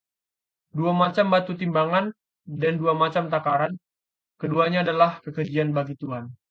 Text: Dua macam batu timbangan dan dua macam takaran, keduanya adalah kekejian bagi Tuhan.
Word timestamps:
Dua 0.77 0.91
macam 1.01 1.25
batu 1.33 1.51
timbangan 1.61 2.05
dan 2.61 2.73
dua 2.81 2.93
macam 3.03 3.23
takaran, 3.33 3.73
keduanya 4.41 4.79
adalah 4.85 5.11
kekejian 5.25 5.69
bagi 5.77 5.93
Tuhan. 6.01 6.25